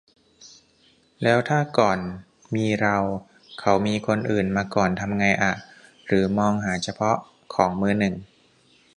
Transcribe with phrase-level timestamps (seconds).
[1.23, 1.97] แล้วถ้าก่อน
[2.55, 2.97] มีเรา
[3.59, 5.53] เขามีคนอื่นมาก่อนทำไงอะ
[6.05, 7.17] หรือมองหาเฉพาะ
[7.55, 8.15] ของมือหนึ่ง